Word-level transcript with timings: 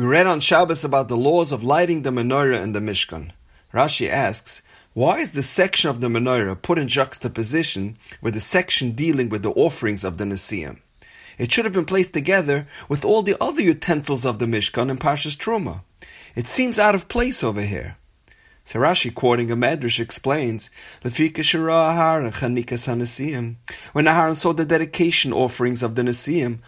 We 0.00 0.06
read 0.06 0.26
on 0.26 0.40
Shabbos 0.40 0.82
about 0.82 1.08
the 1.08 1.16
laws 1.18 1.52
of 1.52 1.62
lighting 1.62 2.04
the 2.04 2.10
menorah 2.10 2.62
in 2.62 2.72
the 2.72 2.80
Mishkan. 2.80 3.32
Rashi 3.74 4.08
asks, 4.08 4.62
why 4.94 5.18
is 5.18 5.32
the 5.32 5.42
section 5.42 5.90
of 5.90 6.00
the 6.00 6.08
menorah 6.08 6.62
put 6.62 6.78
in 6.78 6.88
juxtaposition 6.88 7.98
with 8.22 8.32
the 8.32 8.40
section 8.40 8.92
dealing 8.92 9.28
with 9.28 9.42
the 9.42 9.50
offerings 9.50 10.02
of 10.02 10.16
the 10.16 10.24
Nesiim? 10.24 10.78
It 11.36 11.52
should 11.52 11.66
have 11.66 11.74
been 11.74 11.84
placed 11.84 12.14
together 12.14 12.66
with 12.88 13.04
all 13.04 13.22
the 13.22 13.36
other 13.42 13.60
utensils 13.60 14.24
of 14.24 14.38
the 14.38 14.46
Mishkan 14.46 14.90
and 14.90 14.98
Parshas 14.98 15.36
Truma. 15.36 15.82
It 16.34 16.48
seems 16.48 16.78
out 16.78 16.94
of 16.94 17.08
place 17.08 17.44
over 17.44 17.60
here. 17.60 17.98
Sarashi, 18.64 19.12
quoting 19.12 19.50
a 19.50 19.56
Medrash, 19.56 20.00
explains, 20.00 20.70
When 21.02 21.12
Aharon 21.12 22.32
saw 24.36 24.54
the 24.54 24.64
dedication 24.64 25.32
offerings 25.32 25.82
of 25.82 25.94
the 25.94 26.02
Nesiim, 26.02 26.60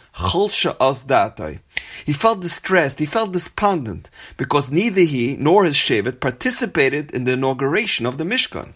he 2.04 2.12
felt 2.12 2.40
distressed, 2.40 2.98
he 2.98 3.06
felt 3.06 3.32
despondent, 3.32 4.10
because 4.36 4.70
neither 4.70 5.02
he 5.02 5.36
nor 5.36 5.64
his 5.64 5.76
Shevet 5.76 6.20
participated 6.20 7.10
in 7.12 7.24
the 7.24 7.32
inauguration 7.32 8.06
of 8.06 8.18
the 8.18 8.24
Mishkan. 8.24 8.74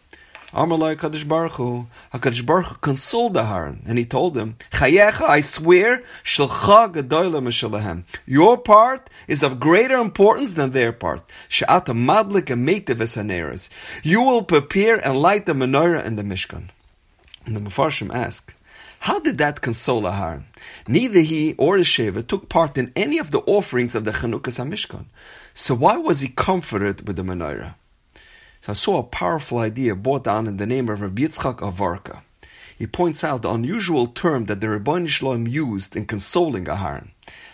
Amalai 0.52 0.96
Kadosh 0.96 1.28
Baruch 1.28 1.52
Hu, 1.52 1.86
HaKadosh 2.14 2.46
Baruch 2.46 2.66
Hu 2.66 2.74
consoled 2.76 3.34
Aharon, 3.34 3.80
and 3.86 3.98
he 3.98 4.06
told 4.06 4.38
him, 4.38 4.56
Chayecha, 4.72 5.28
I 5.28 5.42
swear, 5.42 6.02
Shalcha 6.24 6.94
Gedoyla 6.94 7.42
Meshalahem. 7.42 8.04
Your 8.24 8.56
part 8.56 9.10
is 9.28 9.42
of 9.42 9.60
greater 9.60 9.96
importance 9.96 10.54
than 10.54 10.70
their 10.70 10.92
part. 10.92 11.28
She'ata 11.50 11.92
Madlik 11.92 12.48
and 12.48 12.66
Meitiv 12.66 13.02
Esaneres. 13.02 13.68
You 14.02 14.22
will 14.22 14.44
prepare 14.44 14.96
and 14.96 15.20
light 15.20 15.44
the 15.44 15.52
menorah 15.52 16.04
in 16.06 16.16
the 16.16 16.22
Mishkan. 16.22 16.70
And 17.44 17.54
the 17.54 17.60
Mefarshim 17.60 18.14
ask, 18.14 18.54
how 19.00 19.20
did 19.20 19.38
that 19.38 19.60
console 19.60 20.02
Aharon? 20.02 20.44
Neither 20.88 21.20
he 21.20 21.54
or 21.54 21.78
his 21.78 21.86
Shevet 21.86 22.26
took 22.26 22.48
part 22.48 22.76
in 22.78 22.92
any 22.96 23.18
of 23.18 23.30
the 23.30 23.40
offerings 23.40 23.94
of 23.94 24.04
the 24.04 24.10
Chanukas 24.10 24.58
HaMishkan. 24.58 25.06
So 25.54 25.74
why 25.74 25.96
was 25.96 26.20
he 26.20 26.28
comforted 26.28 27.06
with 27.06 27.16
the 27.16 27.22
menorah? 27.22 27.74
So 28.62 28.72
I 28.72 28.74
saw 28.74 28.98
a 28.98 29.04
powerful 29.04 29.58
idea 29.58 29.94
brought 29.94 30.24
down 30.24 30.46
in 30.46 30.56
the 30.56 30.66
name 30.66 30.88
of 30.88 31.00
Rabbi 31.00 31.22
Yitzchak 31.22 31.62
of 31.62 31.74
Varka. 31.74 32.22
He 32.76 32.86
points 32.86 33.24
out 33.24 33.42
the 33.42 33.50
unusual 33.50 34.06
term 34.06 34.46
that 34.46 34.60
the 34.60 34.66
Ribono 34.66 35.08
Shel 35.08 35.30
Olam 35.30 35.48
used 35.50 35.96
in 35.96 36.04
consoling 36.04 36.64
Aharon. 36.64 37.10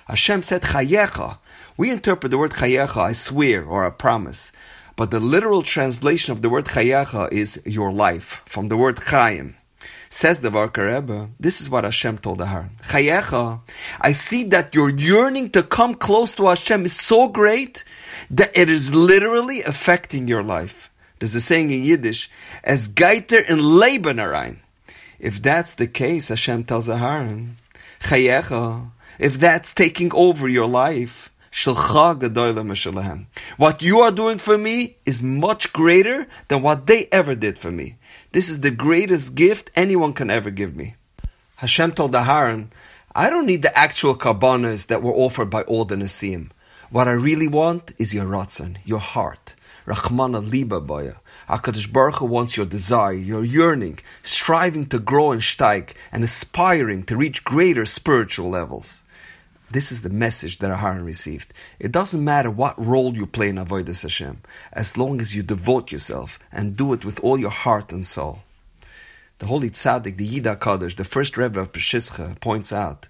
Hashem 0.06 0.42
said 0.42 0.62
Chayecha. 0.62 1.39
We 1.77 1.91
interpret 1.91 2.33
the 2.33 2.39
word 2.39 2.52
Chayecha, 2.52 2.97
I 2.97 3.12
swear, 3.12 3.64
or 3.64 3.86
I 3.86 3.91
promise. 3.91 4.52
But 4.97 5.11
the 5.11 5.20
literal 5.20 5.62
translation 5.62 6.33
of 6.33 6.42
the 6.42 6.50
word 6.50 6.64
Chayecha 6.64 7.30
is 7.33 7.62
your 7.64 7.92
life, 7.92 8.42
from 8.47 8.69
the 8.69 8.77
word 8.77 8.98
Chaim. 8.98 9.56
Says 10.14 10.41
the 10.41 10.50
Varka 10.50 10.84
Rebbe, 10.84 11.30
this 11.41 11.62
is 11.62 11.70
what 11.70 11.84
Hashem 11.84 12.18
told 12.18 12.41
Aharon. 12.41 12.78
Chayecha, 12.82 13.60
I 13.98 14.12
see 14.12 14.44
that 14.44 14.74
your 14.74 14.91
yearning 14.91 15.48
to 15.52 15.62
come 15.62 15.94
close 15.94 16.32
to 16.32 16.48
Hashem 16.48 16.84
is 16.84 16.92
so 16.92 17.28
great 17.28 17.82
that 18.30 18.50
it 18.55 18.68
is 18.68 18.94
literally 18.94 19.62
affecting 19.62 20.28
your 20.28 20.42
life. 20.42 20.90
There's 21.18 21.34
a 21.34 21.40
saying 21.40 21.70
in 21.70 21.83
Yiddish, 21.83 22.28
as 22.62 22.88
geiter 22.88 23.40
in 23.40 23.78
Leben 23.80 24.18
arein. 24.18 24.56
If 25.18 25.40
that's 25.40 25.74
the 25.77 25.86
case, 25.86 26.28
Hashem 26.28 26.64
tells 26.64 26.88
Aharon, 26.88 27.52
Chayecha, 28.00 28.90
if 29.18 29.38
that's 29.38 29.72
taking 29.72 30.12
over 30.12 30.46
your 30.46 30.68
life, 30.68 31.31
what 33.58 33.83
you 33.83 33.98
are 34.00 34.11
doing 34.11 34.39
for 34.39 34.56
me 34.56 34.97
is 35.05 35.22
much 35.22 35.72
greater 35.75 36.27
than 36.48 36.62
what 36.62 36.86
they 36.86 37.08
ever 37.12 37.34
did 37.34 37.58
for 37.58 37.70
me. 37.70 37.97
This 38.33 38.48
is 38.48 38.61
the 38.62 38.70
greatest 38.70 39.34
gift 39.34 39.70
anyone 39.77 40.14
can 40.14 40.30
ever 40.30 40.50
give 40.50 40.75
me. 40.75 40.97
Hashem 41.56 41.92
told 41.92 42.12
Aharon, 42.12 42.69
I 43.14 43.28
don't 43.28 43.45
need 43.45 43.61
the 43.61 43.78
actual 43.78 44.14
karbanas 44.14 44.86
that 44.86 45.03
were 45.03 45.12
offered 45.12 45.50
by 45.50 45.61
all 45.64 45.84
the 45.84 45.97
Nesiim. 45.97 46.48
What 46.89 47.06
I 47.06 47.12
really 47.12 47.48
want 47.48 47.92
is 47.98 48.14
your 48.14 48.25
ratzon, 48.25 48.78
your 48.86 49.00
heart. 49.00 49.55
Rachmana 49.86 50.41
liba 50.50 50.80
baya. 50.80 51.17
HaKadosh 51.50 51.92
Baruch 51.92 52.17
Hu 52.17 52.27
wants 52.27 52.56
your 52.56 52.64
desire, 52.64 53.12
your 53.12 53.45
yearning, 53.45 53.98
striving 54.23 54.86
to 54.86 54.98
grow 54.98 55.33
and 55.33 55.42
steig, 55.42 55.92
and 56.13 56.24
aspiring 56.24 57.02
to 57.05 57.17
reach 57.17 57.45
greater 57.45 57.84
spiritual 57.84 58.48
levels. 58.48 59.02
This 59.72 59.90
is 59.90 60.02
the 60.02 60.10
message 60.10 60.58
that 60.58 60.70
Aharon 60.70 61.02
received. 61.02 61.55
It 61.78 61.92
doesn't 61.92 62.22
matter 62.22 62.50
what 62.50 62.78
role 62.78 63.16
you 63.16 63.27
play 63.27 63.48
in 63.48 63.56
Avodah 63.56 64.02
Hashem, 64.02 64.42
as 64.70 64.98
long 64.98 65.18
as 65.22 65.34
you 65.34 65.42
devote 65.42 65.90
yourself 65.90 66.38
and 66.52 66.77
do 66.77 66.92
it 66.92 67.06
with 67.06 67.18
all 67.20 67.38
your 67.38 67.50
heart 67.50 67.90
and 67.90 68.06
soul. 68.06 68.40
The 69.38 69.46
Holy 69.46 69.70
Tzaddik, 69.70 70.18
the 70.18 70.27
Yid 70.27 70.44
HaKadosh, 70.44 70.96
the 70.96 71.05
first 71.05 71.38
Rebbe 71.38 71.58
of 71.58 71.72
Peshischa, 71.72 72.38
points 72.38 72.70
out 72.70 73.08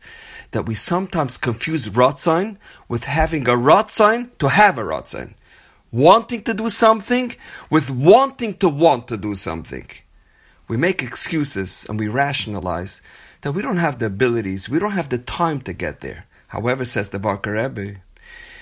that 0.53 0.67
we 0.67 0.77
sometimes 0.77 1.37
confuse 1.37 1.89
Ratzon 1.89 2.59
with 2.89 3.05
having 3.05 3.49
a 3.49 3.57
Ratzon 3.57 4.31
to 4.39 4.49
have 4.49 4.79
a 4.79 4.83
Ratzon 4.83 5.35
wanting 5.91 6.43
to 6.45 6.55
do 6.55 6.69
something 6.69 7.35
with 7.71 7.91
wanting 7.91 8.55
to 8.59 8.69
want 8.69 9.09
to 9.09 9.17
do 9.17 9.35
something. 9.35 9.89
We 10.69 10.77
make 10.77 11.03
excuses 11.03 11.85
and 11.89 11.99
we 11.99 12.07
rationalize 12.07 13.03
that 13.41 13.53
we 13.53 13.63
don't 13.63 13.79
have 13.79 13.99
the 13.99 14.07
abilities, 14.07 14.69
we 14.69 14.79
don't 14.79 14.93
have 14.93 15.09
the 15.09 15.19
time 15.19 15.61
to 15.63 15.73
get 15.73 16.01
there. 16.03 16.25
However, 16.53 16.85
says 16.85 17.09
the 17.09 17.19
Varka 17.19 17.51
Rebbe, 17.51 18.03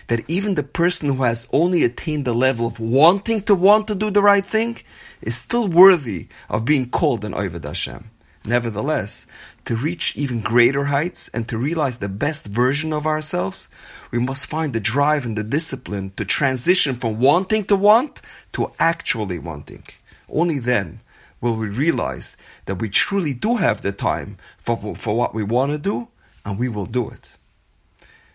that 0.07 0.23
even 0.29 0.55
the 0.55 0.63
person 0.63 1.09
who 1.09 1.25
has 1.25 1.49
only 1.53 1.83
attained 1.83 2.25
the 2.25 2.33
level 2.33 2.69
of 2.69 2.79
wanting 2.79 3.41
to 3.43 3.55
want 3.57 3.89
to 3.89 3.97
do 3.97 4.13
the 4.13 4.23
right 4.23 4.47
thing 4.47 4.79
is 5.21 5.35
still 5.35 5.67
worthy 5.67 6.29
of 6.49 6.65
being 6.65 6.89
called 6.89 7.25
an 7.25 7.33
Oived 7.33 7.65
Hashem. 7.65 8.13
Nevertheless, 8.47 9.27
to 9.65 9.75
reach 9.75 10.17
even 10.17 10.41
greater 10.41 10.85
heights 10.85 11.31
and 11.35 11.49
to 11.49 11.59
realize 11.59 11.99
the 11.99 12.09
best 12.09 12.47
version 12.47 12.93
of 12.93 13.09
ourselves, 13.09 13.69
we 14.13 14.21
must 14.21 14.47
find 14.47 14.73
the 14.73 14.79
drive 14.79 15.27
and 15.27 15.37
the 15.37 15.43
discipline 15.43 16.13
to 16.17 16.25
transition 16.25 16.95
from 16.95 17.19
wanting 17.19 17.65
to 17.65 17.75
want 17.75 18.23
to 18.53 18.71
actually 18.79 19.41
wanting. 19.41 19.83
Only 20.29 20.61
then 20.61 21.01
will 21.41 21.57
we 21.57 21.67
realize 21.67 22.37
that 22.67 22.79
we 22.79 22.89
truly 22.89 23.35
do 23.35 23.57
have 23.57 23.83
the 23.83 23.91
time 23.91 24.39
for, 24.59 24.95
for 24.95 25.17
what 25.17 25.35
we 25.35 25.43
want 25.43 25.73
to 25.73 25.79
do, 25.79 26.07
and 26.45 26.57
we 26.57 26.69
will 26.69 26.87
do 26.87 27.11
it. 27.11 27.31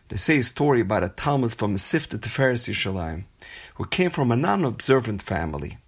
They 0.09 0.17
say 0.17 0.37
a 0.37 0.43
story 0.43 0.81
about 0.81 1.03
a 1.03 1.09
talmid 1.09 1.55
from 1.55 1.73
Mesivta 1.73 2.19
Tiferes 2.19 2.69
Yerushalayim, 2.69 3.23
who 3.75 3.87
came 3.87 4.11
from 4.11 4.31
a 4.31 4.35
non-observant 4.35 5.23
family. 5.23 5.79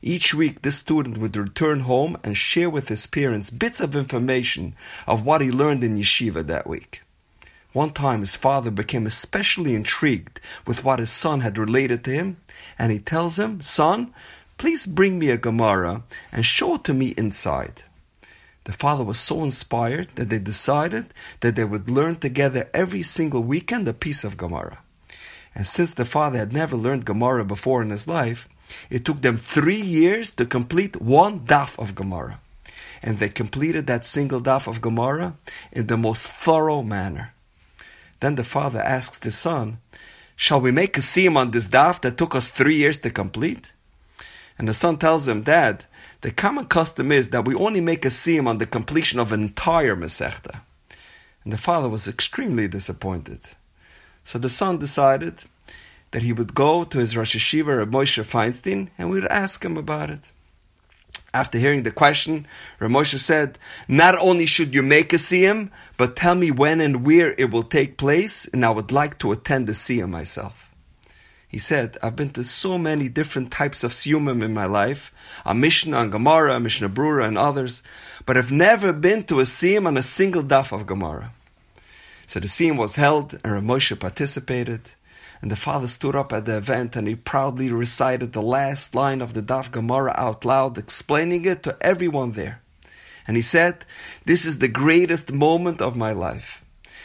Each 0.00 0.32
week, 0.32 0.62
this 0.62 0.76
student 0.76 1.18
would 1.18 1.36
return 1.36 1.80
home 1.80 2.16
and 2.22 2.36
share 2.36 2.70
with 2.70 2.88
his 2.88 3.06
parents 3.06 3.50
bits 3.50 3.80
of 3.80 3.96
information 3.96 4.76
of 5.08 5.24
what 5.24 5.40
he 5.40 5.50
learned 5.50 5.82
in 5.82 5.96
yeshiva 5.96 6.46
that 6.46 6.68
week. 6.68 7.02
One 7.72 7.90
time, 7.90 8.20
his 8.20 8.36
father 8.36 8.70
became 8.70 9.06
especially 9.06 9.74
intrigued 9.74 10.40
with 10.66 10.84
what 10.84 11.00
his 11.00 11.10
son 11.10 11.40
had 11.40 11.58
related 11.58 12.04
to 12.04 12.12
him, 12.12 12.36
and 12.78 12.92
he 12.92 13.00
tells 13.00 13.40
him, 13.40 13.60
Son, 13.60 14.14
please 14.56 14.86
bring 14.86 15.18
me 15.18 15.30
a 15.30 15.36
Gemara 15.36 16.04
and 16.30 16.46
show 16.46 16.76
it 16.76 16.84
to 16.84 16.94
me 16.94 17.14
inside. 17.16 17.82
The 18.64 18.72
father 18.72 19.04
was 19.04 19.18
so 19.18 19.44
inspired 19.44 20.08
that 20.14 20.30
they 20.30 20.38
decided 20.38 21.12
that 21.40 21.54
they 21.54 21.64
would 21.64 21.90
learn 21.90 22.16
together 22.16 22.70
every 22.72 23.02
single 23.02 23.42
weekend 23.42 23.86
a 23.86 23.92
piece 23.92 24.24
of 24.24 24.36
Gemara. 24.36 24.78
And 25.54 25.66
since 25.66 25.94
the 25.94 26.04
father 26.04 26.38
had 26.38 26.52
never 26.52 26.76
learned 26.76 27.04
Gemara 27.04 27.44
before 27.44 27.82
in 27.82 27.90
his 27.90 28.08
life, 28.08 28.48
it 28.90 29.04
took 29.04 29.20
them 29.20 29.36
three 29.36 29.80
years 29.80 30.32
to 30.32 30.46
complete 30.46 31.00
one 31.00 31.40
daf 31.40 31.78
of 31.78 31.94
Gemara. 31.94 32.40
And 33.02 33.18
they 33.18 33.28
completed 33.28 33.86
that 33.86 34.06
single 34.06 34.40
daf 34.40 34.66
of 34.66 34.80
Gemara 34.80 35.36
in 35.70 35.86
the 35.86 35.98
most 35.98 36.26
thorough 36.26 36.82
manner. 36.82 37.34
Then 38.20 38.36
the 38.36 38.44
father 38.44 38.80
asks 38.80 39.18
the 39.18 39.30
son, 39.30 39.78
Shall 40.36 40.60
we 40.60 40.72
make 40.72 40.96
a 40.96 41.00
siyum 41.00 41.36
on 41.36 41.50
this 41.50 41.68
daf 41.68 42.00
that 42.00 42.16
took 42.16 42.34
us 42.34 42.48
three 42.48 42.76
years 42.76 42.98
to 42.98 43.10
complete? 43.10 43.72
And 44.58 44.68
the 44.68 44.74
son 44.74 44.98
tells 44.98 45.26
him, 45.26 45.42
Dad, 45.42 45.86
the 46.20 46.30
common 46.30 46.66
custom 46.66 47.12
is 47.12 47.30
that 47.30 47.44
we 47.44 47.54
only 47.54 47.80
make 47.80 48.04
a 48.04 48.08
siyum 48.08 48.46
on 48.46 48.58
the 48.58 48.66
completion 48.66 49.18
of 49.18 49.32
an 49.32 49.42
entire 49.42 49.96
Masechta. 49.96 50.60
And 51.42 51.52
the 51.52 51.58
father 51.58 51.88
was 51.88 52.08
extremely 52.08 52.68
disappointed. 52.68 53.40
So 54.24 54.38
the 54.38 54.48
son 54.48 54.78
decided 54.78 55.44
that 56.12 56.22
he 56.22 56.32
would 56.32 56.54
go 56.54 56.84
to 56.84 56.98
his 56.98 57.16
Rosh 57.16 57.36
Yeshiva, 57.36 57.78
Reb 57.78 57.90
Moshe 57.90 58.22
Feinstein, 58.22 58.88
and 58.96 59.10
we 59.10 59.20
would 59.20 59.30
ask 59.30 59.64
him 59.64 59.76
about 59.76 60.10
it. 60.10 60.30
After 61.34 61.58
hearing 61.58 61.82
the 61.82 61.90
question, 61.90 62.46
Reb 62.78 62.92
Moshe 62.92 63.18
said, 63.18 63.58
Not 63.88 64.16
only 64.18 64.46
should 64.46 64.72
you 64.74 64.82
make 64.82 65.12
a 65.12 65.16
siyum, 65.16 65.70
but 65.96 66.14
tell 66.14 66.36
me 66.36 66.52
when 66.52 66.80
and 66.80 67.04
where 67.04 67.34
it 67.36 67.50
will 67.50 67.64
take 67.64 67.98
place, 67.98 68.46
and 68.46 68.64
I 68.64 68.70
would 68.70 68.92
like 68.92 69.18
to 69.18 69.32
attend 69.32 69.66
the 69.66 69.72
siyum 69.72 70.10
myself. 70.10 70.70
He 71.54 71.60
said, 71.60 71.98
I've 72.02 72.16
been 72.16 72.30
to 72.30 72.42
so 72.42 72.78
many 72.78 73.08
different 73.08 73.52
types 73.52 73.84
of 73.84 73.92
siyumim 73.92 74.42
in 74.42 74.52
my 74.52 74.66
life, 74.66 75.12
a 75.46 75.54
Mishnah, 75.54 75.96
and 76.00 76.10
Gemara, 76.10 76.56
a 76.56 76.58
Mishnah 76.58 76.88
Brura, 76.88 77.28
and 77.28 77.38
others, 77.38 77.84
but 78.26 78.36
I've 78.36 78.50
never 78.50 78.92
been 78.92 79.22
to 79.26 79.38
a 79.38 79.44
siyum 79.44 79.86
on 79.86 79.96
a 79.96 80.02
single 80.02 80.42
daf 80.42 80.72
of 80.72 80.84
Gemara. 80.84 81.30
So 82.26 82.40
the 82.40 82.48
siyum 82.48 82.76
was 82.76 82.96
held, 82.96 83.34
and 83.44 83.52
Reb 83.52 83.62
Moshe 83.62 83.96
participated. 84.00 84.80
And 85.40 85.48
the 85.48 85.54
father 85.54 85.86
stood 85.86 86.16
up 86.16 86.32
at 86.32 86.44
the 86.44 86.56
event 86.56 86.96
and 86.96 87.06
he 87.06 87.14
proudly 87.14 87.70
recited 87.70 88.32
the 88.32 88.42
last 88.42 88.96
line 88.96 89.20
of 89.20 89.34
the 89.34 89.42
Daf 89.42 89.70
Gemara 89.70 90.12
out 90.16 90.44
loud, 90.44 90.76
explaining 90.76 91.44
it 91.44 91.62
to 91.62 91.76
everyone 91.80 92.32
there. 92.32 92.62
And 93.28 93.36
he 93.36 93.42
said, 93.42 93.84
This 94.24 94.44
is 94.44 94.58
the 94.58 94.66
greatest 94.82 95.30
moment 95.32 95.80
of 95.80 95.94
my 95.94 96.10
life. 96.10 96.63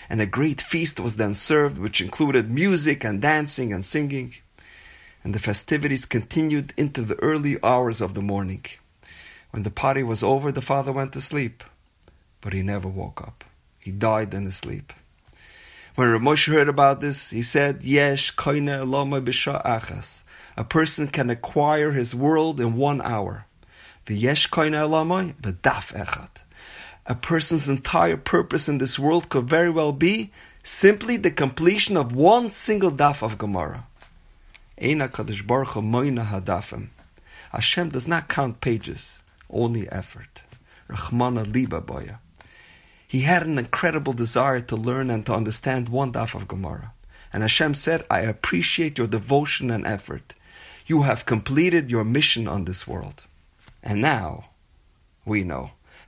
And 0.10 0.20
a 0.20 0.26
great 0.26 0.62
feast 0.62 1.00
was 1.00 1.18
then 1.18 1.34
served, 1.34 1.78
which 1.78 2.02
included 2.02 2.50
music 2.50 3.04
and 3.04 3.22
dancing 3.22 3.72
and 3.72 3.86
singing. 3.86 4.34
And 5.24 5.36
the 5.36 5.40
festivities 5.40 6.06
continued 6.06 6.74
into 6.78 7.02
the 7.02 7.20
early 7.22 7.58
hours 7.64 8.02
of 8.02 8.16
the 8.16 8.22
morning. 8.22 8.66
When 9.52 9.64
the 9.64 9.72
party 9.72 10.02
was 10.04 10.24
over, 10.24 10.52
the 10.52 10.62
father 10.62 10.92
went 10.92 11.14
to 11.14 11.22
sleep, 11.22 11.64
but 12.42 12.54
he 12.54 12.62
never 12.64 12.88
woke 12.88 13.22
up. 13.22 13.44
He 13.78 13.92
died 13.92 14.34
in 14.34 14.46
his 14.46 14.58
sleep. 14.58 14.94
When 15.96 16.08
Moshe 16.10 16.52
heard 16.52 16.70
about 16.70 17.02
this, 17.02 17.32
he 17.32 17.42
said, 17.42 17.84
Yesh 17.84 18.36
koine 18.36 18.68
b'sha 18.68 19.64
achas. 19.66 20.24
A 20.56 20.64
person 20.64 21.08
can 21.08 21.30
acquire 21.30 21.92
his 21.92 22.16
world 22.16 22.60
in 22.60 22.76
one 22.76 23.02
hour. 23.02 23.46
V'yesh 24.06 24.50
koine 24.50 24.74
elomoi 24.74 25.36
b'daf 25.36 25.94
echad. 25.94 26.44
A 27.10 27.16
person's 27.16 27.68
entire 27.68 28.18
purpose 28.18 28.70
in 28.70 28.78
this 28.78 29.00
world 29.00 29.30
could 29.30 29.50
very 29.50 29.72
well 29.72 29.92
be 29.92 30.32
simply 30.62 31.18
the 31.18 31.32
completion 31.32 31.98
of 31.98 32.14
one 32.14 32.52
single 32.52 32.92
daf 32.92 33.24
of 33.24 33.40
Gemara. 33.40 33.88
Eina 34.80 35.10
Kadosh 35.10 35.46
Baruch 35.46 35.70
Moina 35.70 36.24
Hadafim. 36.24 36.90
Hashem 37.52 37.90
does 37.90 38.08
not 38.08 38.30
count 38.30 38.62
pages, 38.62 39.24
only 39.50 39.90
effort. 39.90 40.44
Rachmana 40.88 41.52
Liba 41.52 41.82
Boya. 41.82 42.20
He 43.08 43.22
had 43.22 43.42
an 43.42 43.58
incredible 43.58 44.14
desire 44.14 44.62
to 44.62 44.76
learn 44.76 45.10
and 45.10 45.26
to 45.26 45.34
understand 45.34 45.90
one 45.90 46.12
daf 46.12 46.36
of 46.36 46.48
Gemara. 46.48 46.94
And 47.34 47.42
Hashem 47.42 47.74
said, 47.74 48.06
I 48.12 48.20
appreciate 48.20 49.00
your 49.00 49.08
devotion 49.08 49.72
and 49.72 49.88
effort. 49.88 50.36
You 50.86 51.02
have 51.02 51.26
completed 51.26 51.90
your 51.90 52.04
mission 52.04 52.48
on 52.48 52.66
this 52.66 52.88
world. 52.88 53.26
And 53.82 54.00
now, 54.00 54.50
we 55.26 55.44
know. 55.44 55.72